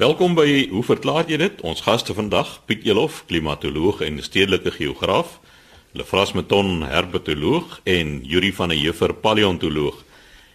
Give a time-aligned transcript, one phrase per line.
[0.00, 1.58] Welkom by Hoe verklaar jy dit?
[1.60, 5.34] Ons gaste vandag, Piet Elof, klimatoloog en stedelike geograaf,
[5.92, 9.98] Lefras Meton, herpetoloog en Yuri van der Heever, paleontoloog.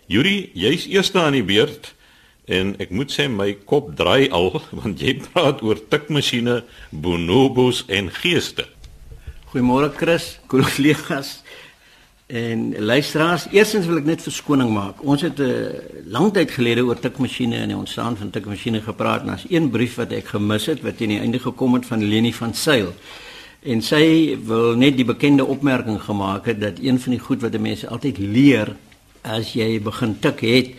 [0.09, 1.91] Yuri, jy's eerste aan die beurt
[2.49, 8.09] en ek moet sê my kop draai al want jy praat oor tikmasjiene, bonobos en
[8.17, 8.65] geeste.
[9.53, 11.35] Goeiemôre Chris, kollegas.
[12.25, 15.03] En luisteraars, eerstens wil ek net verskoning maak.
[15.05, 15.67] Ons het 'n uh,
[16.09, 19.21] lang tyd gelede oor tikmasjiene en die ontstaan van tikmasjiene gepraat.
[19.21, 22.03] En daar's een brief wat ek gemis het wat teen die einde gekom het van
[22.03, 22.93] Leni van Sail.
[23.61, 27.59] En sy wil net die bekende opmerking gemaak het dat een van die goed wat
[27.59, 28.75] mense altyd leer
[29.21, 30.69] as jy begin tik het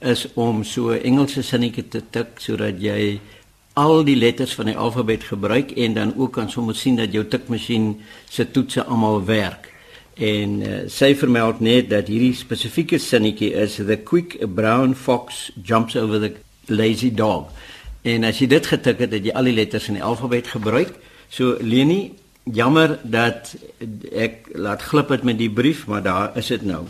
[0.00, 3.20] is om so Engelse sinnetjie te tik sodat jy
[3.74, 7.28] al die letters van die alfabet gebruik en dan ook kan sommer sien dat jou
[7.28, 8.00] tikmasjien
[8.30, 9.73] se toetse almal werk.
[10.14, 15.96] En uh, sy vermeld net dat hierdie spesifieke sinnetjie is the quick brown fox jumps
[15.96, 16.34] over the
[16.66, 17.50] lazy dog.
[18.02, 20.92] En as jy dit getik het, het jy al die letters in die alfabet gebruik.
[21.28, 22.12] So Leni,
[22.44, 23.54] jammer dat
[24.12, 26.84] ek laat glip het met die brief, maar daar is dit nou.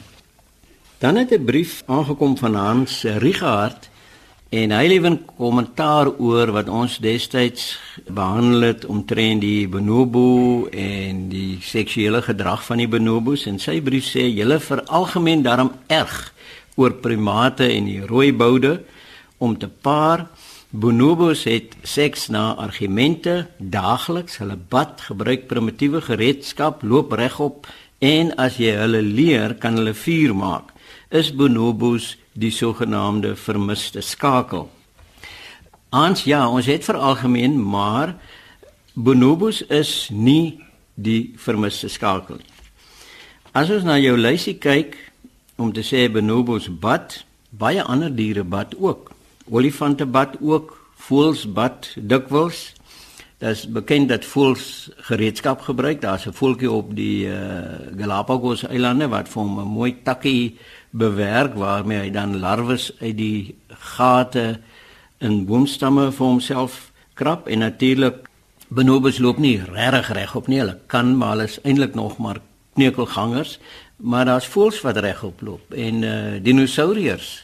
[0.98, 3.88] Dan het 'n brief aangekom van Hans Rigard
[4.54, 11.28] En hy lewe 'n kommentaar oor wat ons destyds behandel het omtrent die bonobo en
[11.28, 13.46] die seksuele gedrag van die bonobos.
[13.46, 16.32] En sy brief sê julle veralgemeen daarom erg
[16.76, 18.82] oor primate en die rooi boude
[19.38, 20.28] om te paar.
[20.70, 24.36] Bonobos het seks na argumente daagliks.
[24.36, 27.66] Hulle bad gebruik primitiewe gereedskap loop regop
[27.98, 30.70] en as jy hulle leer kan hulle vuur maak.
[31.10, 34.68] Is bonobos die sogenaamde vermiste skakel.
[35.94, 38.16] Ons ja, ons het vir algemeen, maar
[38.94, 40.60] bonobos is nie
[40.94, 42.50] die vermiste skakel nie.
[43.54, 44.96] As ons na jou lysie kyk
[45.62, 47.20] om te sê bonobos bad,
[47.54, 49.12] baie ander diere bad ook.
[49.46, 50.72] Olifante bad ook,
[51.06, 52.72] voëls bad dikwels.
[53.38, 56.00] Dit is bekend dat voëls gereedskap gebruik.
[56.02, 60.58] Daar's 'n voeltjie op die uh, Galapagos eilande wat vir hom 'n mooi takkie
[60.94, 63.56] bewerk waarmee hy dan larwes uit die
[63.96, 64.60] gate
[65.18, 68.28] in boomstamme vir homself krap en natuurlik
[68.74, 70.60] benobes loop nie regtig regop nie.
[70.62, 72.40] Hulle kan maar hulle is eintlik nog maar
[72.74, 73.58] kneukelgangers
[73.96, 77.34] maar daar's voëls wat regop loop en uh, dinosouriërs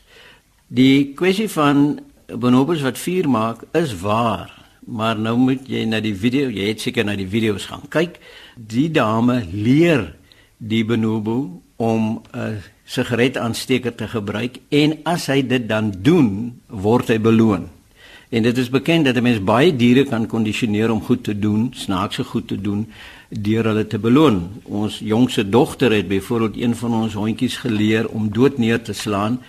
[0.70, 2.00] die kwessie van
[2.38, 4.52] benobes wat vuur maak is waar.
[4.86, 7.82] Maar nou moet jy na die video jy het seker na die video's gaan.
[7.90, 8.18] Kyk
[8.54, 10.12] die dame leer
[10.58, 12.58] die bonobo om 'n uh,
[12.90, 17.68] sigaretaansteker te gebruik en as hy dit dan doen, word hy beloon.
[18.30, 21.70] En dit is bekend dat 'n mens baie diere kan kondisioneer om goed te doen,
[21.74, 22.86] snaakse goed te doen
[23.28, 24.50] deur hulle te beloon.
[24.62, 29.40] Ons jongste dogter het byvoorbeeld een van ons hondjies geleer om dood neer te slaan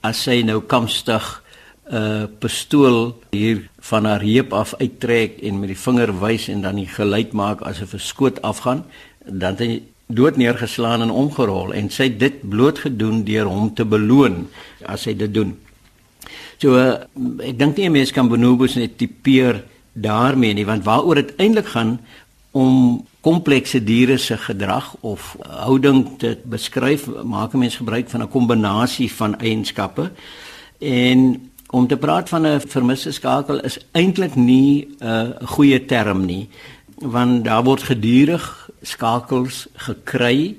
[0.00, 1.42] as sy nou kamstig
[1.90, 6.60] 'n uh, pistool hier van haar heup af uittrek en met die vinger wys en
[6.62, 8.84] dan die geluid maak asof 'n skoot afgaan,
[9.24, 9.82] dan het hy
[10.14, 14.46] dood neergeslaan en omgerol en sy het dit bloot gedoen deur hom te beloon
[14.86, 15.54] as hy dit doen.
[16.60, 17.06] So uh,
[17.46, 21.66] ek dink nie 'n mens kan bonobos net tipeer daarmee nie want waaroor dit eintlik
[21.72, 21.98] gaan
[22.52, 28.28] om komplekse diere se gedrag of houding te beskryf maak 'n mens gebruik van 'n
[28.28, 30.10] kombinasie van eienskappe
[30.78, 36.24] en om te praat van 'n vermiste skakel is eintlik nie 'n uh, goeie term
[36.24, 36.48] nie
[37.00, 40.56] want daar word gedurig skakels gekry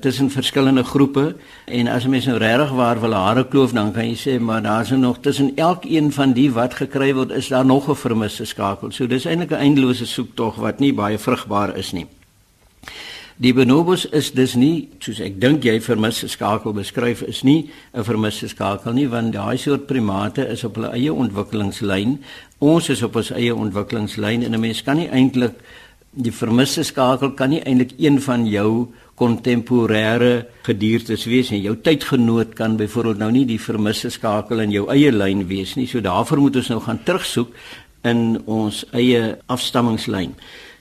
[0.00, 4.16] tussen verskillende groepe en as mense nou regtig waar wil hare kloof dan kan jy
[4.18, 7.88] sê maar daar's er nog tussen elkeen van die wat gekry word is daar nog
[7.88, 8.90] 'n vermiste skakel.
[8.90, 12.06] So dis eintlik 'n eindelose soektog wat nie baie vrugbaar is nie.
[13.36, 18.04] Die bonobos is dus nie soos ek dink jy vermiste skakel beskryf is nie 'n
[18.04, 22.22] vermiste skakel nie want daai soort primate is op hulle eie ontwikkelingslyn.
[22.58, 25.54] Ons is op ons eie ontwikkelingslyn en 'n mens kan nie eintlik
[26.14, 28.88] die vermiste skakel kan nie eintlik een van jou
[29.18, 31.62] kontemporêre gediertes wees nie.
[31.62, 35.86] Jou tydgenoot kan byvoorbeeld nou nie die vermiste skakel in jou eie lyn wees nie.
[35.86, 37.54] So daarvoor moet ons nou gaan terugsoek
[38.04, 40.34] in ons eie afstammingslyn.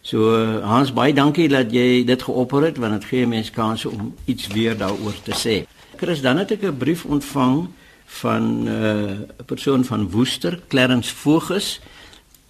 [0.04, 0.36] So
[0.66, 4.50] Hans baie dankie dat jy dit geopper het want dit gee mense kans om iets
[4.52, 5.64] weer daaroor te sê.
[5.98, 7.70] Chris, dan het ek 'n brief ontvang
[8.06, 11.80] van eh, 'n uh, persoon van Woester, Clarence Voges.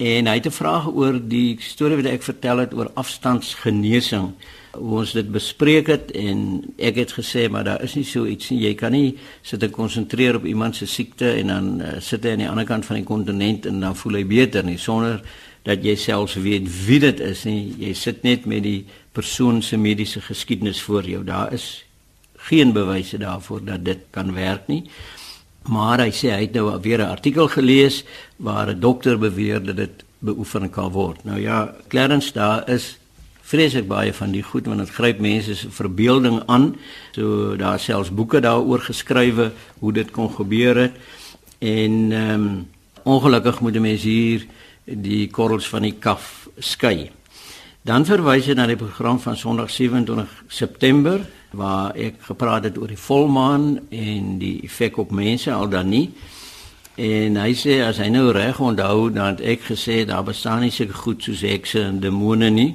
[0.03, 4.33] En hy het 'n vraag oor die storie wat ek vertel het oor afstandsgenesing.
[4.71, 8.50] Hoe ons dit bespreek het en ek het gesê maar daar is nie so iets
[8.50, 8.59] nie.
[8.59, 12.31] Jy kan nie sit en konsentreer op iemand se siekte en dan uh, sit hy
[12.31, 15.21] aan die ander kant van die kontinent en dan voel hy beter nie sonder
[15.63, 17.75] dat jy selfs weet wie dit is nie.
[17.77, 21.23] Jy sit net met die persoon se mediese geskiedenis voor jou.
[21.23, 21.85] Daar is
[22.35, 24.83] geen bewyse daarvoor dat dit kan werk nie.
[25.69, 28.04] Maar hy sê hy het nou weer 'n artikel gelees
[28.38, 31.24] waar 'n dokter beweer dat dit beoefen kan word.
[31.24, 32.98] Nou ja, Clarence daar is
[33.42, 36.75] vreeslik baie van die goed want dit gryp mense se verbeelding aan.
[37.12, 40.94] So daar selfs boeke daaroor geskrywe hoe dit kon gebeur het.
[41.60, 42.68] En ehm um,
[43.04, 44.45] ongelukkig moet mense hier
[44.86, 47.12] die korrels van die kaf skei.
[47.83, 52.89] Dan verwys hy na die program van Sondag 27 September waar ek gepraat het oor
[52.89, 56.07] die volmaan en die effek op mense al dan nie.
[56.97, 60.73] En hy sê as hy nou reg onthou dan het ek gesê daar bestaan nie
[60.73, 62.71] seker goed soos hekse en demone nie.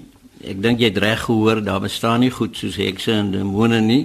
[0.46, 4.04] Ek dink jy het reg gehoor daar bestaan nie goed soos hekse en demone nie.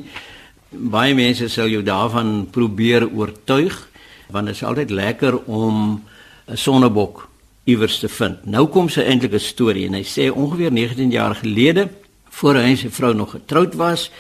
[0.69, 3.77] Baie mense sal jou daarvan probeer oortuig
[4.33, 6.01] want dit is altyd lekker om
[6.47, 7.27] 'n sonnebok
[7.63, 8.45] iewers te vind.
[8.45, 11.89] Nou kom sy eintlik 'n storie en hy sê ongeveer 19 jaar gelede
[12.29, 14.11] voor hy en sy vrou nog getroud was,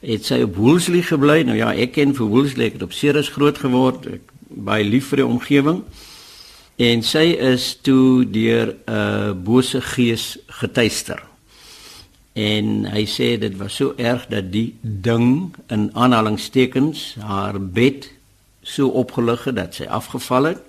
[0.00, 1.42] het sy op Woolsley gebly.
[1.46, 4.06] Nou ja, ek ken vir Woolsley, ek het op Ceres groot geword.
[4.18, 5.82] Ek baie lief vir die omgewing.
[6.78, 11.22] En sy is toe deur 'n uh, bose gees getuister.
[12.38, 18.06] En hy sê dit was so erg dat die ding in aanhalingstekens haar bed
[18.62, 20.62] so opgelig het dat sy afgeval het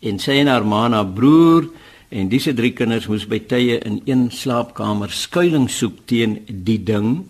[0.00, 1.70] en sy en haar ma na broer
[2.08, 7.24] en disse drie kinders moes by tye in een slaapkamer skuilings soek teen die ding.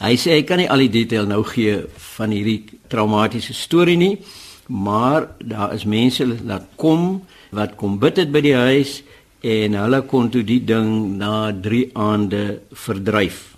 [0.00, 1.74] Hy sê hy kan nie al die detail nou gee
[2.16, 4.14] van hierdie traumatiese storie nie,
[4.72, 7.20] maar daar is mense wat kom
[7.52, 9.00] wat kom bid het by die huis
[9.44, 13.50] en hulle kon toe die ding na 3 aande verdryf.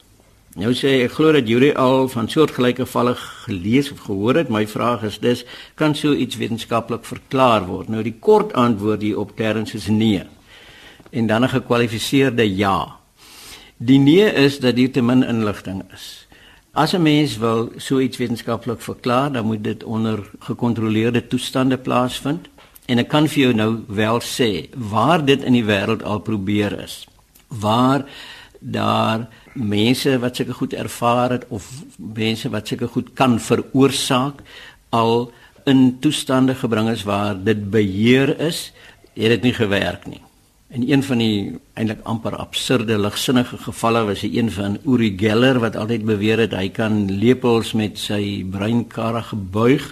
[0.58, 4.50] Nou sê ek glo dat Juri al van soortgelyke gevalle gelees of gehoor het.
[4.52, 5.44] My vraag is dus
[5.80, 7.88] kan so iets wetenskaplik verklaar word?
[7.88, 10.26] Nou die kort antwoord hier op Terrence is nee.
[11.10, 12.98] En dan 'n gekwalifiseerde ja.
[13.78, 16.21] Die nee is dat hier te min inligting is.
[16.74, 22.48] As 'n mens wil so iets wetenskaplik verklaar, dan moet dit onder gekontroleerde toestande plaasvind.
[22.86, 26.80] En ek kan vir jou nou wel sê waar dit in die wêreld al probeer
[26.80, 27.06] is.
[27.48, 28.04] Waar
[28.58, 34.40] daar mense wat sulke goed ervaar het of mense wat sulke goed kan veroorsaak
[34.88, 35.32] al
[35.64, 38.72] in toestande gebring is waar dit beheer is,
[39.14, 40.20] het dit nie gewerk nie.
[40.72, 45.58] En een van die eintlik amper absurde ligsinnige gevalle was die een van Uri Geller
[45.60, 49.84] wat altyd beweer het hy kan lepels met sy breinkare gebuig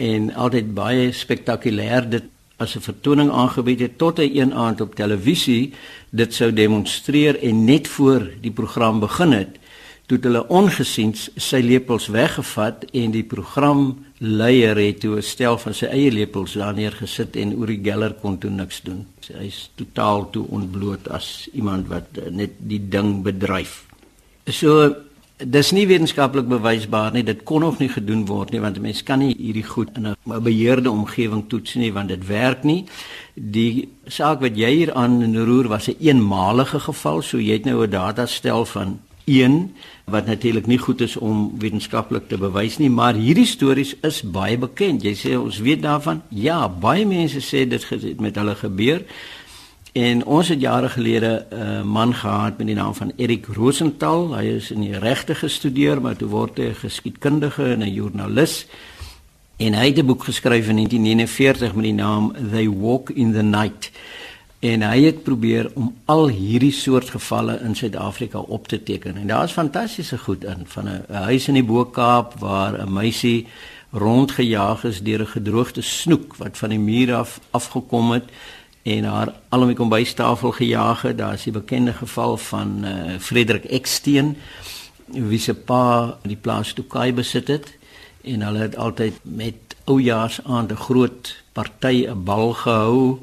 [0.00, 2.08] en altyd baie spektakulêr.
[2.08, 5.72] Dit as 'n vertoning aangebied het tot hy een aand op televisie
[6.10, 9.58] dit sou demonstreer en net voor die program begin het
[10.06, 13.26] toe hulle ongesiens sy lepels weggevat en die
[14.18, 18.38] programleier het toe 'n stel van sy eie lepels daar neergesit en Uri Geller kon
[18.38, 19.06] toe niks doen.
[19.38, 23.84] Hy's totaal toe ontbloot as iemand wat net die ding bedryf.
[24.46, 24.94] So
[25.36, 27.22] dis nie wetenskaplik bewysbaar nie.
[27.22, 30.42] Dit kon nog nie gedoen word nie want mense kan nie hierdie goed in 'n
[30.42, 32.86] beheerde omgewing toets nie want dit werk nie.
[33.34, 37.22] Die saak wat jy hier aan roer was 'n een eenmalige geval.
[37.22, 39.74] So jy het nou 'n datastel van 1
[40.06, 44.58] wat natuurlik nie goed is om wetenskaplik te bewys nie, maar hierdie stories is baie
[44.58, 45.02] bekend.
[45.02, 46.22] Jy sê ons weet daarvan.
[46.30, 49.02] Ja, baie mense sê dit het met hulle gebeur.
[49.96, 54.36] En ons het jare gelede 'n uh, man gehad met die naam van Erik Rosenthal.
[54.36, 58.66] Hy is in die regte gestudeer, maar toe word hy 'n geskiedkundige en 'n joernalis.
[59.56, 63.42] En hy het 'n boek geskryf in 1949 met die naam They Walk in the
[63.42, 63.90] Night.
[64.66, 69.16] En hy het probeer om al hierdie soort gevalle in Suid-Afrika op te teken.
[69.16, 73.46] En daar's fantastiese goed in van 'n huis in die Bo-Kaap waar 'n meisie
[73.90, 78.24] rondgejaag is deur 'n gedroogde snoek wat van die muur af afgekom het
[78.82, 81.18] en haar al om die kombuistafel gejaag het.
[81.18, 84.36] Daar is die bekende geval van uh, Frederik Eksteen
[85.06, 87.76] wie se pa die plaas Tokai besit het
[88.22, 93.18] en hulle het altyd met oujaarsaand 'n groot party 'n bal gehou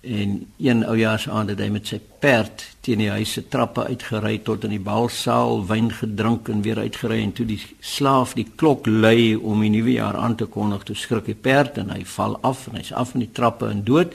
[0.00, 4.64] en een oujaarsaand het hy met sy perd teen die huis se trappe uitgery tot
[4.64, 9.34] in die balsaal wyn gedrink en weer uitgery en toe die slaaf die klok lui
[9.34, 12.68] om die nuwe jaar aan te kondig toe skrik die perd en hy val af
[12.68, 14.14] en hy's af van die trappe en dood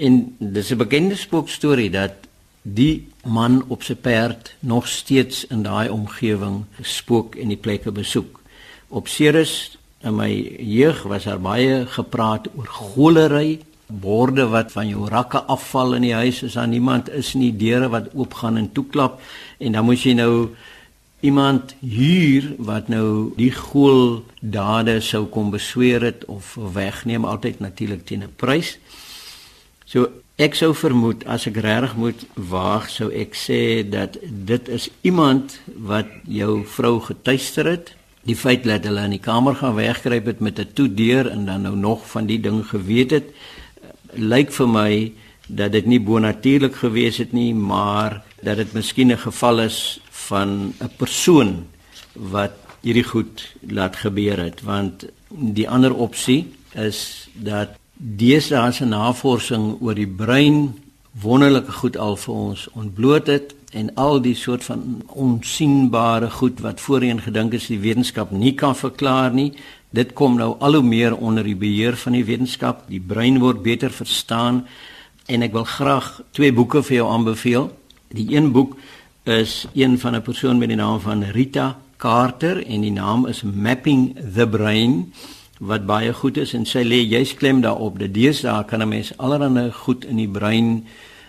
[0.00, 2.12] En dis 'n bekende spookstorie dat
[2.62, 8.40] die man op sy perd nog steeds in daai omgewing spook en die plekke besoek.
[8.88, 15.08] Op Ceres in my jeug was daar baie gepraat oor golery, borde wat van jou
[15.08, 19.20] rakke afval in die huis as daar niemand is nie, deure wat oopgaan en toeklap
[19.58, 20.50] en dan moet jy nou
[21.20, 28.06] iemand huur wat nou die goel dade sou kom besweer het of wegneem altyd natuurlik
[28.06, 28.78] teen 'n prys.
[29.84, 34.16] So ek sou vermoed as ek reg moet waag sou ek sê dat
[34.46, 37.94] dit is iemand wat jou vrou getuister het
[38.28, 41.62] die feit dat hulle in die kamer gaan wegkruip het met 'n toedeur en dan
[41.62, 43.28] nou nog van die ding geweet het
[44.14, 45.12] lyk vir my
[45.46, 50.72] dat dit nie bonatuurlik gewees het nie maar dat dit miskien 'n geval is van
[50.80, 51.66] 'n persoon
[52.14, 54.62] wat hierdie goed laat gebeur het.
[54.62, 60.74] Want die ander opsie is dat deesdae se navorsing oor die brein
[61.20, 66.80] wonderlike goed al vir ons ontbloot het en al die soort van onsigbare goed wat
[66.80, 69.52] voorheen gedink is die wetenskap nie kan verklaar nie
[69.90, 72.86] dit kom nou al hoe meer onder die beheer van die wetenskap.
[72.88, 74.66] Die brein word beter verstaan
[75.26, 77.70] en ek wil graag twee boeke vir jou aanbeveel.
[78.14, 78.76] Die een boek
[79.24, 83.42] is een van 'n persoon met die naam van Rita Carter en die naam is
[83.42, 85.12] Mapping the Brain
[85.60, 89.12] wat baie goed is en sy lê juist klem daarop dat deesdae kan 'n mens
[89.18, 90.86] allerlei goed in die brein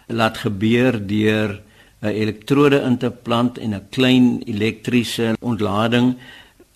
[0.08, 1.62] laat gebeur deur
[2.02, 6.16] 'n elektrode in te plant en 'n klein elektriese ontlading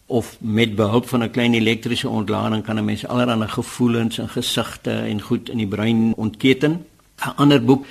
[0.06, 4.92] of met behulp van 'n klein elektriese ontlading kan 'n mens allerlei gevoelens en gesigte
[4.92, 6.86] en goed in die brein ontketen.
[7.18, 7.86] 'n Ander boek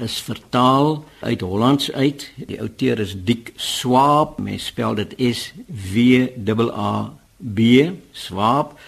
[0.00, 2.32] is vertaal uit Hollands uit.
[2.46, 4.38] Die outeur is Dick Swaap.
[4.38, 5.52] Mens spel dit S
[5.92, 6.26] W
[6.70, 7.60] A B
[8.12, 8.78] Swaap.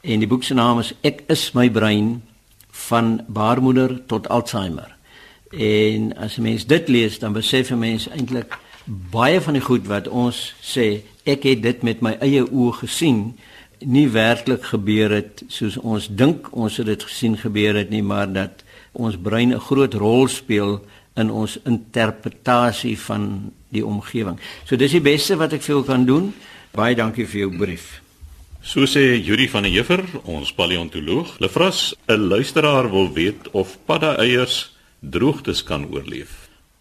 [0.00, 2.22] En die boek se naam is Ek is my brein
[2.70, 4.96] van baarmoeder tot Alzheimer.
[5.50, 8.58] En as 'n mens dit lees, dan besef 'n mens eintlik
[9.10, 13.34] baie van die goed wat ons sê, ek het dit met my eie oë gesien,
[13.80, 18.28] nie werklik gebeur het soos ons dink ons het dit gesien gebeur het nie, maar
[18.32, 20.80] dat ons brein 'n groot rol speel
[21.16, 24.38] in ons interpretasie van die omgewing.
[24.64, 26.34] So dis die beste wat ek vir jou kan doen.
[26.72, 28.00] Baie dankie vir jou brief.
[28.62, 31.38] So sê Yuri van der Heever, ons paleontoloog.
[31.40, 36.39] Lefras, 'n luisteraar wil weet of padda eiers droogtes kan oorleef.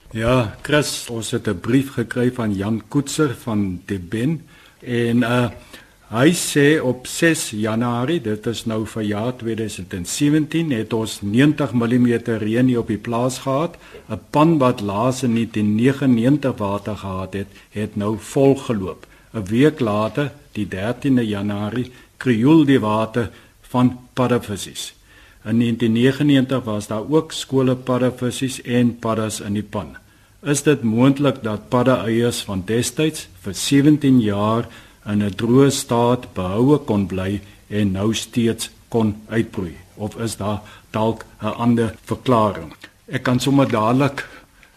[0.10, 4.42] Ja, Chris, ons het 'n brief gekry van Jan Koetser van Deben
[4.80, 5.50] en uh
[6.10, 12.08] hy sê op 6 Januarie, dit is nou vir jaar 2017, het ons 90 mm
[12.25, 13.78] reën hier op die plaas gehad.
[14.10, 19.06] 'n Pan wat laas in 1999 water gehad het, het nou vol geloop.
[19.34, 23.30] 'n Week later, die 13de Januarie, krioel die water
[23.62, 24.99] van paddevisse.
[25.43, 29.96] In 1999 was daar ook skole paddavissies en paddas in die pan.
[30.43, 34.67] Is dit moontlik dat paddaeiers van destyds vir 17 jaar
[35.05, 40.62] in 'n droë staat behoue kon bly en nou steeds kon uitbroei of is daar
[40.91, 42.74] dalk 'n ander verklaring?
[43.08, 44.27] Ek kan sommer dadelik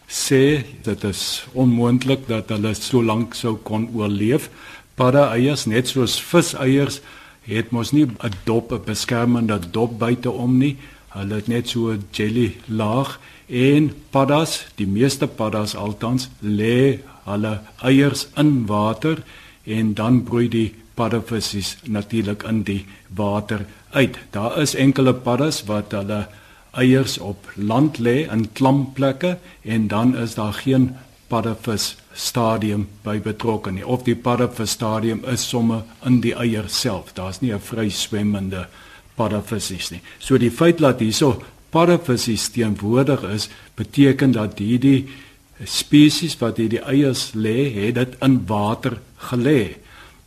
[0.07, 4.49] sê dit is onmoontlik dat hulle so lank sou kon oorleef.
[4.95, 7.01] Paddaeiers net soos viseiers
[7.43, 10.77] het mos nie 'n dop 'n beskermende dop buite om nie.
[11.09, 17.59] Hulle het net so 'n jelly laag en paddas, die meeste paddas altans lê hulle
[17.81, 19.23] eiers in water
[19.63, 22.85] en dan broei die paddavisse natuurlik in die
[23.15, 24.17] water uit.
[24.31, 26.27] Daar is enkele paddas wat hulle
[26.71, 30.95] eiers op land lê in klamplekke en dan is daar geen
[31.27, 33.85] paddavis stadium by betrokke nie.
[33.85, 37.13] Of die paddavis stadium is somme in die eier self.
[37.13, 38.67] Daar's nie 'n vry swemmende
[39.15, 40.01] paddavis nie.
[40.19, 45.07] So die feit dat hierso paddavis teenwoordig is beteken dat hierdie
[45.65, 49.75] spesies wat hierdie eiers lê het dit in water gelê.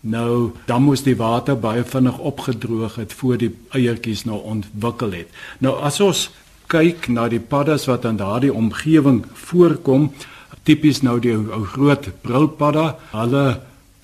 [0.00, 5.28] Nou dan moes die water baie vinnig opgedroog het voor die eiertjies nou ontwikkel het.
[5.58, 6.30] Nou as ons
[6.70, 10.10] kyk na die paddas wat in daardie omgewing voorkom
[10.66, 13.46] tipies nou die ou groot brilpadda, hulle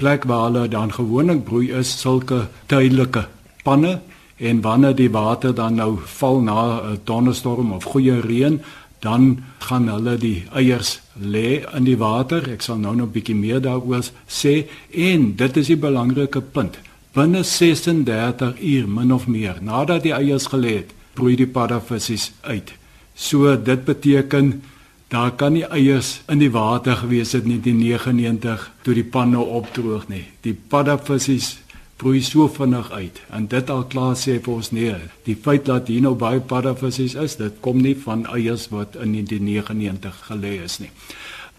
[0.01, 3.27] plek waar hulle dan gewoonlik broei is sulke tydelike
[3.67, 3.99] panne
[4.43, 6.59] en wanneer die water dan nou val na
[6.93, 8.61] 'n donderstorm of goeie reën,
[9.01, 12.51] dan gaan hulle die eiers lê in die water.
[12.51, 16.79] Ek sal nou nog 'n bietjie meer daaroor sê en dit is die belangrike punt.
[17.13, 22.73] Binne 36 uur min of meer nadat die eiers gelê het, broei die paddavisse uit.
[23.15, 24.63] So dit beteken
[25.13, 29.35] Daar kan nie eiers in die water gewees het nie die 99 toe die pan
[29.35, 30.23] nou opdroog nie.
[30.41, 31.37] Die paddavisse
[32.01, 34.95] broei so vinnig uit en dit al klaar sê vir ons nee.
[35.29, 39.13] Die feit dat hier nou baie paddavisse is, dit kom nie van eiers wat in
[39.13, 40.91] die 99 gelê is nie.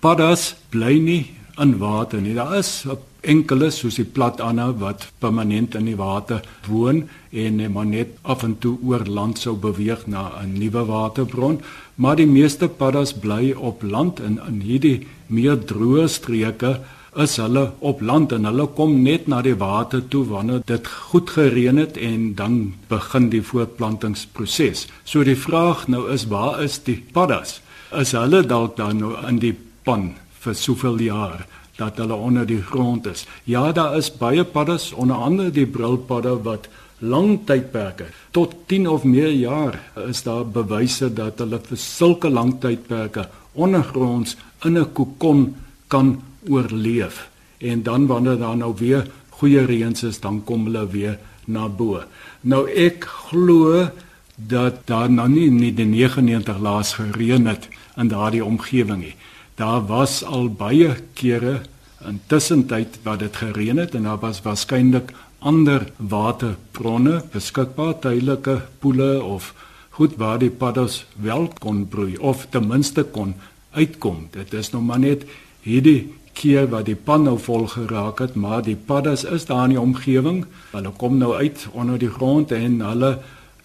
[0.02, 1.22] Paddas bly nie
[1.62, 2.34] in water nie.
[2.34, 2.80] Daar is
[3.24, 8.58] enkele soos die platana wat permanent in die water woon en maar net af en
[8.60, 11.62] toe oor land sou beweeg na 'n nuwe waterbron,
[11.96, 16.78] maar die meeste paddas bly op land en in hierdie meer droë streke
[17.22, 21.30] is hulle op land en hulle kom net na die water toe wanneer dit goed
[21.36, 22.56] gereën het en dan
[22.90, 24.88] begin die voortplantingsproses.
[25.06, 27.60] So die vraag nou is waar is die paddas?
[27.94, 29.54] Is hulle dalk dan nou in die
[29.86, 31.46] pan vir soveel jaar
[31.78, 33.26] dat hulle onder die grond is.
[33.50, 36.70] Ja, daar is baie paddas, onder andere die brilpadda wat
[37.04, 42.56] lang tydperke tot 10 of meer jaar is daar bewyse dat hulle vir sulke lang
[42.64, 45.56] tydperke ondergronds in 'n kokon
[45.88, 47.30] kan oorleef.
[47.58, 52.04] En dan wanneer daar nou weer goeie reëns is, dan kom hulle weer na bo.
[52.42, 53.90] Nou ek glo
[54.36, 57.68] dat daar nou nie nie die 99 laas gereën het
[57.98, 59.16] in daardie omgewing nie.
[59.56, 61.62] Daar was al baie kere
[62.08, 65.14] intussen tyd wat dit gereën het en daar was waarskynlik
[65.44, 69.54] ander waterbronne beskikbaar, tydelike poele of
[69.98, 73.36] goed waar die paddas wel kon broei of ten minste kon
[73.74, 74.28] uitkom.
[74.32, 75.26] Dit is nog maar net
[75.62, 79.76] hierdie keer wat die pan nou vol geraak het, maar die paddas is daar in
[79.76, 80.44] die omgewing.
[80.72, 83.18] Hulle kom nou uit onder die grond en hulle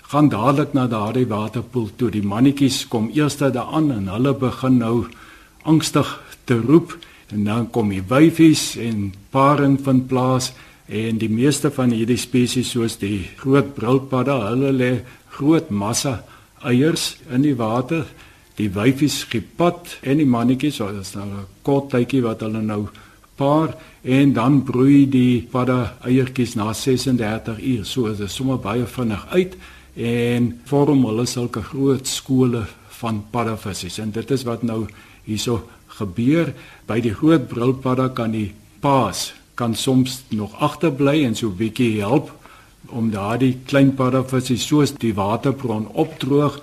[0.09, 2.11] gaan dadelik na daardie waterpoel toe.
[2.11, 5.07] Die mannetjies kom eers daaraan en hulle begin nou
[5.63, 6.97] angstig te roep
[7.33, 10.53] en dan kom die wyfies en paring vind plaas
[10.89, 14.93] en die meeste van hierdie spesies soos die groot brilpadda, hulle lê
[15.37, 16.23] groot massa
[16.65, 18.07] eiers in die water.
[18.59, 22.63] Die wyfies skiep pad en die mannetjies, so is nou 'n kort tydjie wat hulle
[22.63, 22.89] nou
[23.37, 27.85] paar en dan broei die padda eiertjies na 36 uur.
[27.85, 29.57] So is dit sommer baie vinnig uit
[29.95, 32.67] en vorm hulle sulke groot skole
[33.01, 33.99] van paddavissies.
[33.99, 34.87] En dit is wat nou
[35.25, 36.53] hierso gebeur
[36.87, 42.01] by die groot brilpadda kan die paas kan soms nog agterbly en so 'n bietjie
[42.01, 42.31] help
[42.89, 46.61] om daardie klein paddavissies soos die waterbron opdroog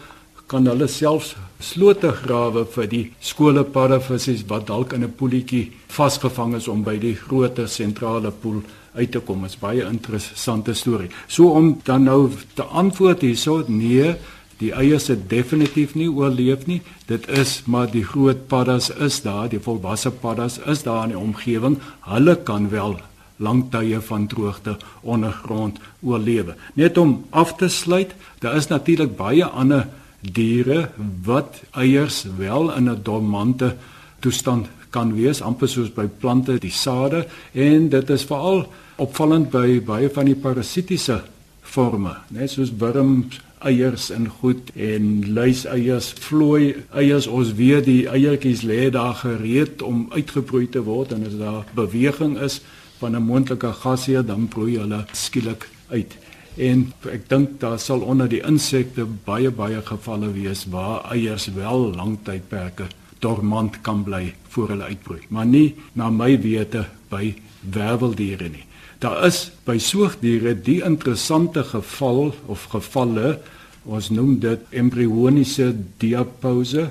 [0.48, 6.56] kan hulle selfs slote grawe vir die skole paddavissies wat dalk in 'n poeltjie vasgevang
[6.56, 8.62] is om by die groot sentrale poel
[8.96, 9.46] uit te kom.
[9.46, 11.10] Is baie interessante storie.
[11.28, 14.16] So om dan nou te antwoord hierso, nee,
[14.60, 16.82] die eiers het definitief nie oorleef nie.
[17.08, 21.20] Dit is maar die groot paddas is daar, die volwasse paddas is daar in die
[21.20, 21.80] omgewing.
[22.08, 23.00] Hulle kan wel
[23.38, 26.56] lang tye van droogte ondergrond oorlewe.
[26.74, 29.88] Net om af te sluit, daar is natuurlik baie ander
[30.22, 30.90] diere
[31.26, 33.76] wat eiers wel in 'n dormante
[34.20, 39.82] toestand kan wees amper soos by plante die sade en dit is veral opvallend by
[39.86, 41.24] baie van die parasitiese
[41.62, 48.64] forme, net soos wurms, eiers en goed en luiseiers, vlooi eiers, ons weet die eiertjies
[48.68, 52.62] lê daar gereed om uitgebroei te word en as daar beweging is
[53.00, 56.18] van 'n moontlike gasheer dan broei hulle skielik uit.
[56.58, 61.92] En ek dink daar sal onder die insekte baie baie gevalle wees waar eiers wel
[61.96, 62.88] lang tydperke
[63.20, 68.66] dormant kan bly voor hulle uitbroei, maar nie na my wete by werweldiere nie.
[69.00, 73.40] Daar is by soogdiere die interessante geval of gevalle,
[73.86, 76.90] ons noem dit embrioniese diapause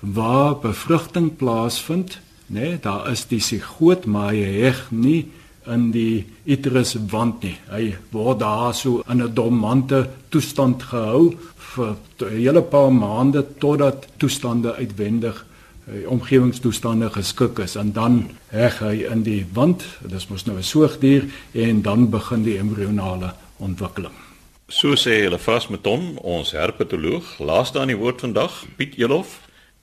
[0.00, 2.60] waar bevrugting plaasvind, né?
[2.60, 5.26] Nee, daar is die sigoot maar hy heg nie
[5.66, 7.56] in die uterus wand nie.
[7.70, 14.06] Hy word daar so in 'n dormante toestand gehou vir 'n hele paar maande totdat
[14.16, 15.44] toestande uitwendig
[15.88, 19.84] uh, omgewingstoestande geskik is en dan heg hy in die wand.
[20.02, 24.25] Dit is mos nou 'n soogdier en dan begin die embrionale ontwikkeling.
[24.66, 29.36] So sê hulle Frasmeton, ons herpetoloog, laaste aan die woord vandag, Piet Elof,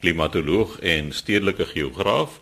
[0.03, 2.41] klimatoloog en stedelike geograaf.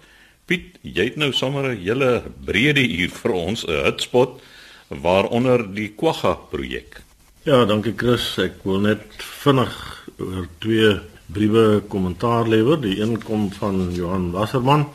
[0.50, 4.42] Piet, jy het nou sommer 'n hele breede uur vir ons 'n hotspot
[4.90, 7.04] waaronder die Kwagga projek.
[7.44, 8.38] Ja, dankie Chris.
[8.38, 12.82] Ek wil net vinnig oor twee briewe kommentaar lewer.
[12.82, 14.88] Die een kom van Johan Wasserman.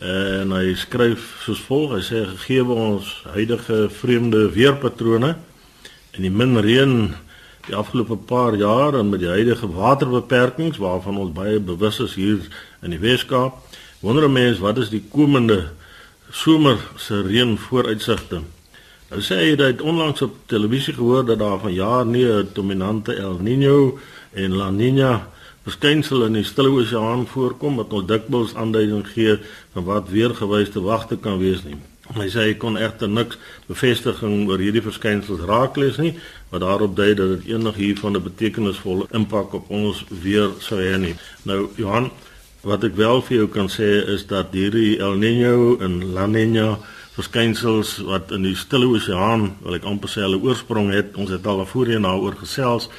[0.00, 5.36] En hy skryf soos volg: Hy sê gegee ons huidige vreemde weerpatrone
[6.14, 7.14] en die min reën
[7.66, 12.42] die afgelope paar jaar en met die huidige waterbeperkings waarvan ons baie bewus is hier
[12.84, 13.56] in die Weskaap,
[14.04, 15.70] wonder mense wat is die komende
[16.30, 18.42] somer se reën vooruitsigte.
[19.10, 23.14] Nou sê hy dat onlangs op televisie gehoor dat daar van jaar nie 'n dominante
[23.14, 23.98] El Niño
[24.32, 25.22] en La Niña
[25.64, 29.38] verskynsel in die Stille Oseaan voorkom wat ons dikwels aanduiding gee
[29.72, 31.93] van wat weergewys te wagte kan wees nie.
[32.12, 36.12] Hy sê hy kon egter niks bevestiging oor hierdie verskynsels raaklees nie,
[36.50, 40.98] wat daarop dui dat dit enig hiervan 'n betekenisvolle impak op ons weer sou hê
[40.98, 41.16] nie.
[41.44, 42.10] Nou Johan,
[42.62, 46.78] wat ek wel vir jou kan sê is dat hierdie El Niño en La Niña
[47.16, 51.46] verskynsels wat in die Stille Oseaan, wil ek amper sê hulle oorsprong het, ons het
[51.46, 52.90] al voorheen daaroor gesels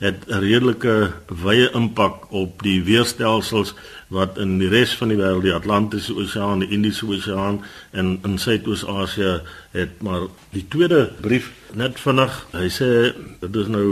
[0.00, 3.74] het 'n redelike wye impak op die weerstelsels
[4.14, 8.38] wat in die res van die wêreld, die Atlantiese Oseaan, die Indiese Oseaan en in
[8.38, 9.40] Suidoos-Asië
[9.74, 12.36] het maar die tweede brief net vinnig.
[12.54, 12.90] Hy sê
[13.40, 13.88] dit is nou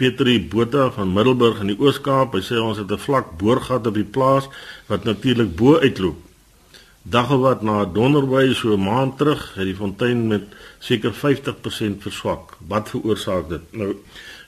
[0.00, 2.34] Petri Botha van Middelburg in die Oos-Kaap.
[2.34, 4.48] Hy sê ons het 'n vlak boorgat op die plaas
[4.88, 6.18] wat natuurlik bo uitloop.
[7.02, 10.42] Dagga wat na donderby so 'n maand terug het die fontein met
[10.78, 12.56] seker 50% verswak.
[12.66, 13.62] Wat veroorsaak dit?
[13.72, 13.96] Nou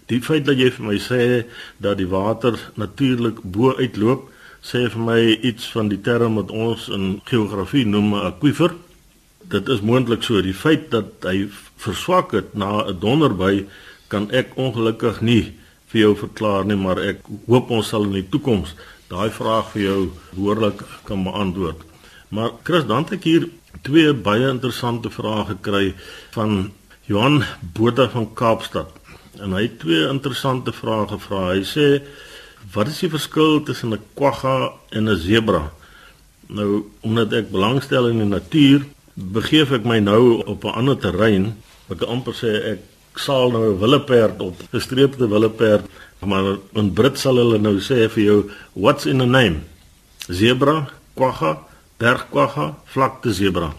[0.07, 4.31] die feit dat jy vir my sê dat die water natuurlik bo uitloop,
[4.63, 8.75] sê vir my iets van die term wat ons in geografie noem 'n akwifer.
[9.43, 13.67] Dit is moontlik so die feit dat hy verswak het na 'n donderby
[14.09, 15.53] kan ek ongelukkig nie
[15.91, 18.75] vir jou verklaar nie, maar ek hoop ons sal in die toekoms
[19.09, 20.01] daai vraag vir jou
[20.33, 21.81] behoorlik kan beantwoord.
[22.29, 23.49] Maar Chris, dan het ek hier
[23.85, 25.95] twee baie interessante vrae gekry
[26.31, 26.73] van
[27.05, 27.43] Johan
[27.77, 28.89] Botha van Kaapstad.
[29.41, 31.43] En hy het twee interessante vrae gevra.
[31.53, 31.87] Hy sê
[32.71, 35.73] wat is die verskil tussen 'n kwagga en 'n sebra?
[36.47, 41.57] Nou, omdat ek belangstel in die natuur, begeef ek my nou op 'n ander terrein.
[41.89, 42.81] Ek kan amper sê ek
[43.15, 45.85] saal nou 'n willeperd op, 'n gestreepte willeperd,
[46.25, 49.61] maar in Brit sal hulle nou sê vir jou what's in a name?
[50.29, 51.59] Zebra, kwagga,
[51.99, 53.75] bergkwagga, vlakte zebra.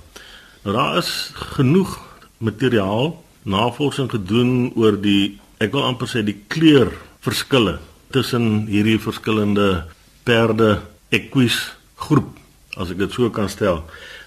[0.63, 1.99] Nou daar is genoeg
[2.37, 7.79] materiaal navorsing gedoen oor die ek wil amper sê die kleurverskille
[8.13, 9.85] tussen hierdie verskillende
[10.23, 10.81] perde
[11.13, 12.37] equus groep
[12.77, 13.83] as ek dit so kan stel.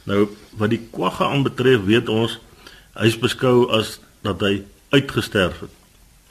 [0.07, 0.27] Nou
[0.59, 2.39] wat die kwagga aanbetref, weet ons
[2.97, 4.63] hy's beskou as dat hy
[4.95, 5.73] uitgesterf het.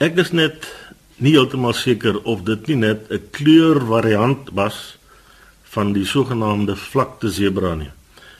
[0.02, 0.66] Ek is net
[1.22, 4.96] nie heeltemal seker of dit nie net 'n kleurvariant was
[5.74, 7.92] van die sogenaamde vlakte sebra nie.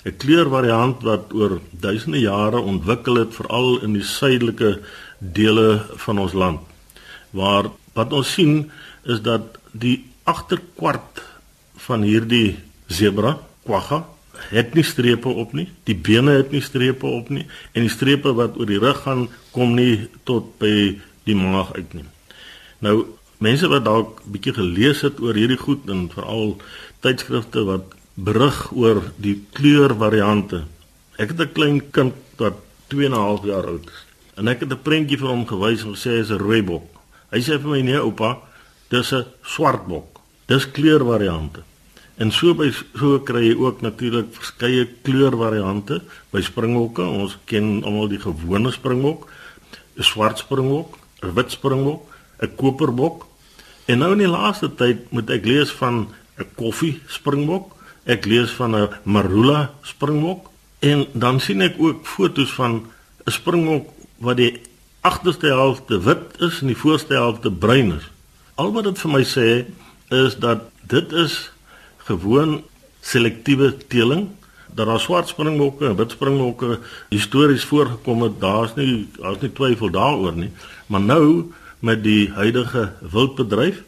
[0.04, 4.80] 'n Kleurvariant wat oor duisende jare ontwikkel het veral in die suidelike
[5.18, 6.60] dele van ons land.
[7.30, 8.70] Waar wat ons sien
[9.06, 11.22] is dat die agterkwart
[11.86, 12.58] van hierdie
[12.90, 14.04] sebra, kwagga,
[14.50, 15.68] het nie strepe op nie.
[15.88, 19.26] Die bene het nie strepe op nie en die strepe wat oor die rug gaan
[19.54, 22.06] kom nie tot by die maag uit nie.
[22.84, 22.96] Nou
[23.42, 26.56] mense wat dalk bietjie gelees het oor hierdie goed en veral
[27.04, 30.64] tydskrifte wat berig oor die kleurvariante.
[31.16, 34.60] Ek het 'n klein kind wat 2 en 'n half jaar oud is en ek
[34.60, 36.86] het 'n prentjie vir hom gewys en gesê is 'n rooi bok.
[37.32, 38.38] Hy sê vir my nee oupa,
[38.88, 40.20] dis 'n swart bok.
[40.46, 41.62] Dis kleurvariante.
[42.16, 46.00] En so by so kry jy ook natuurlik verskeie kleurvariante
[46.32, 47.02] by springbokke.
[47.02, 49.28] Ons ken almal die gewone springbok,
[49.98, 52.02] 'n swart springbok, 'n wit springbok,
[52.40, 53.26] 'n koperbok.
[53.86, 58.50] En nou in die laaste tyd moet ek lees van 'n koffie springbok, ek lees
[58.50, 62.86] van 'n marula springbok en dan sien ek ook fotos van
[63.26, 64.60] 'n springbok wat die
[65.00, 68.15] agterste helfte wit is en die voorste helfte bruin is.
[68.56, 69.48] Al wat dit vir my sê
[70.16, 71.34] is dat dit is
[72.08, 72.62] gewoon
[73.04, 74.30] selektiewe teeling
[74.78, 76.78] dat daar swart springbokke en wit springbokke
[77.12, 78.38] histories voorgekom het.
[78.40, 80.48] Daar's nie daar's nie twyfel daaroor nie.
[80.86, 81.26] Maar nou
[81.84, 83.82] met die huidige wildbedryf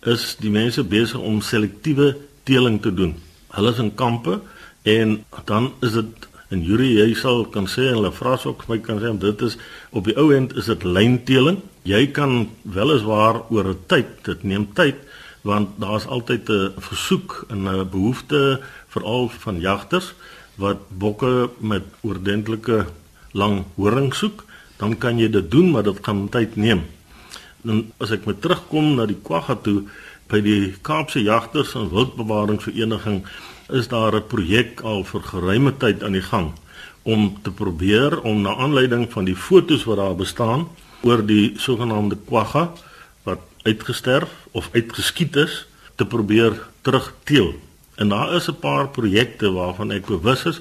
[0.00, 2.14] is die mense besig om selektiewe
[2.48, 3.12] teeling te doen.
[3.52, 4.40] Hulle is in kampe
[4.88, 9.04] en dan is dit en Yuri jy sal kan sê hulle vra ook my kan
[9.04, 9.60] sê dit is
[9.92, 14.66] op die ou end is dit lynteeling jy kan weliswaar oor 'n tyd dit neem
[14.74, 14.96] tyd
[15.42, 20.14] want daar's altyd 'n versoek en 'n behoefte veral van jagters
[20.56, 22.86] wat bokke met oordentlike
[23.34, 24.44] lang horing soek,
[24.78, 26.84] dan kan jy dit doen, maar dit gaan tyd neem.
[27.64, 29.84] En as ek met terugkom na die kwagga toe
[30.30, 33.24] by die Kaapse Jagters en Wildbewaringsvereniging
[33.72, 36.52] is daar 'n projek al vir geruime tyd aan die gang
[37.02, 40.68] om te probeer om na aanleiding van die fotos wat daar bestaan
[41.04, 42.72] oor die sogenaamde kwagga
[43.64, 47.54] uitgesterf of uitgeskiet is te probeer terugteel.
[47.94, 50.60] En daar is 'n paar projekte waarvan ek bewus is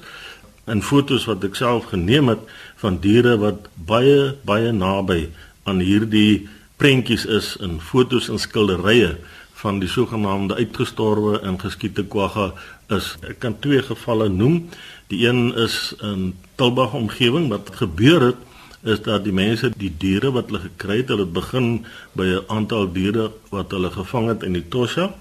[0.66, 2.40] en fotos wat ek self geneem het
[2.76, 5.30] van diere wat baie baie naby
[5.64, 9.18] aan hierdie prentjies is in fotos en skilderye
[9.54, 12.54] van die sogenaamde uitgestorwe en geskiete kwagga
[12.88, 13.16] is.
[13.22, 14.70] Ek kan twee gevalle noem.
[15.08, 18.36] Die een is in Tilbag omgewing wat gebeur het
[18.84, 22.92] is dat die mense die diere wat hulle gekry het, hulle begin by 'n aantal
[22.92, 25.14] diere wat hulle gevang het in die Tosha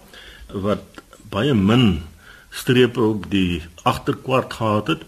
[0.53, 2.03] wat baie min
[2.51, 5.03] strepe op die agterkwart gehad het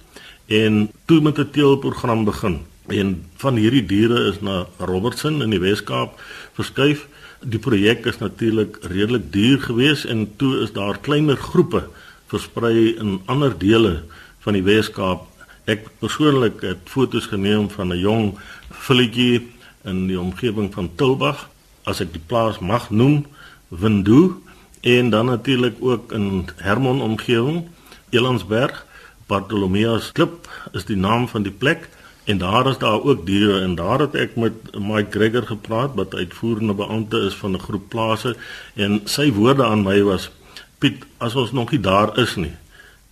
[0.47, 2.61] en toe met 'n teelprogram begin.
[2.87, 6.21] En van hierdie diere is na Robertson in die Wes-Kaap
[6.53, 7.07] verskuif.
[7.40, 11.88] Die projek is natuurlik redelik duur geweest en toe is daar kleiner groepe
[12.27, 14.03] versprei in ander dele
[14.38, 15.34] van die Wes-Kaap
[15.64, 18.38] Ek persoonlik het foto's geneem van 'n jong
[18.70, 19.48] filletjie
[19.85, 21.48] in die omgewing van Tilbag,
[21.85, 23.27] as ek die plaas mag noem,
[23.68, 24.40] Windhoek
[24.81, 27.68] en dan natuurlik ook in Hermon omgewing,
[28.11, 28.87] Elandsberg,
[29.27, 31.88] Bartolomeus Klip is die naam van die plek
[32.24, 36.14] en daar is daar ook diere en daar het ek met Mike Gregor gepraat wat
[36.14, 38.37] uitvoerende beampte is van 'n groep plase
[38.74, 40.31] en sy woorde aan my was
[40.79, 42.53] Piet, as ons nog nie daar is nie,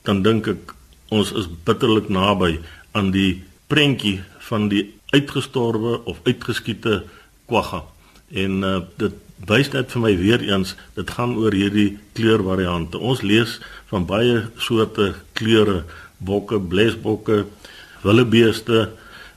[0.03, 0.75] dan dink ek
[1.13, 2.57] ons is bitterlik naby
[2.97, 7.03] aan die prentjie van die uitgestorwe of uitgeskiete
[7.51, 7.83] kwagga.
[8.33, 13.01] En uh, dit wys net vir my weer eens dit gaan oor hierdie kleurvariante.
[13.01, 13.59] Ons lees
[13.91, 15.83] van baie soorte kleure,
[16.23, 17.45] bokke, blesbokke,
[18.07, 18.89] willebeeste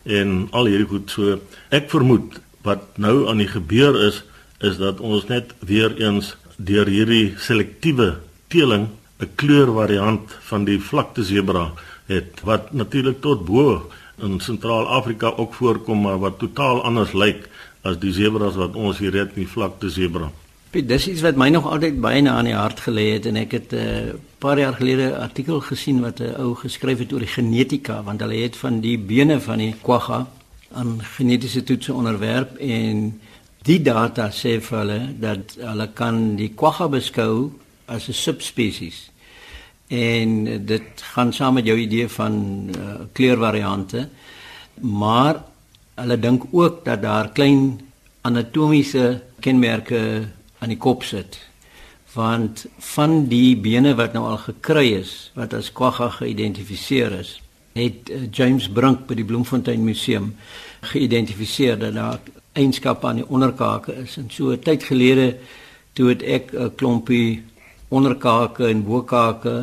[0.06, 1.40] en al hierdie goed so.
[1.74, 4.24] Ek vermoed wat nou aan die gebeur is
[4.64, 8.16] is dat ons net weer eens deur hierdie selektiewe
[8.54, 8.88] teeling
[9.20, 11.72] 'n kleurvariant van die vlakte sebra
[12.06, 13.90] het wat natuurlik tot bo
[14.22, 17.48] in Sentraal-Afrika ook voorkom maar wat totaal anders lyk
[17.82, 20.32] as die sebras wat ons hier het in die vlakte sebra.
[20.72, 23.38] Piet, dis iets wat my nog altyd baie na aan die hart gelê het en
[23.40, 27.14] ek het 'n uh, paar jaar gelede 'n artikel gesien wat 'n ou geskryf het
[27.14, 30.28] oor die genetika want hulle het van die bene van die quagga
[30.74, 33.22] aan genetiese toetse onderwerp en
[33.64, 37.52] die data sê vir hulle dat hulle kan die quagga beskou
[37.86, 39.12] as 'n subspesies.
[39.88, 42.34] En dit gaan saam met jou idee van
[42.78, 44.10] uh, kleurvariante.
[44.82, 45.44] Maar
[45.94, 47.82] hulle dink ook dat daar klein
[48.22, 51.40] anatomiese kenmerke aan die kop sit.
[52.14, 57.42] Want van die bene wat nou al gekry is, wat as quagga geïdentifiseer is,
[57.74, 60.36] het uh, James Brink by die Bloemfontein Museum
[60.82, 62.20] geïdentifiseer dat daar
[62.56, 64.18] eienskappe aan die onderkake is.
[64.18, 65.38] En so 'n tyd gelede
[65.94, 67.44] toe het ek 'n klompie
[67.96, 69.56] onderkake en bokake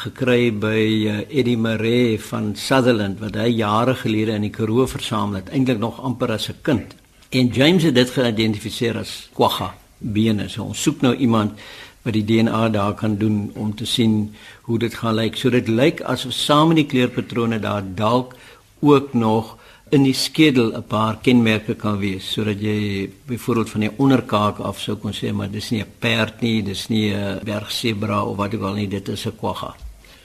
[0.00, 5.40] gekry by uh, Eddie Maree van Sutherland wat hy jare gelede in die Karoo versamel
[5.40, 6.94] het, eintlik nog amper as 'n kind.
[7.30, 10.48] En James het dit geïdentifiseer as quagga bene.
[10.48, 11.58] So ons soek nou iemand
[12.02, 15.36] wat die DNA daar kan doen om te sien hoe dit gaan lyk.
[15.36, 18.34] So dit lyk asof saam met die kleurpatrone daar dalk
[18.80, 19.56] ook nog
[19.90, 24.80] in die skedel 'n paar kenmerke kan wees sodat jy byvoorbeeld van die onderkaak af
[24.80, 28.54] sou kon sê maar dis nie 'n perd nie, dis nie 'n bergsebra of wat
[28.54, 29.74] ook al nie, dit is 'n quagga.